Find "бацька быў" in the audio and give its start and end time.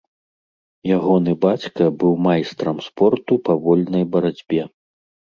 1.43-2.13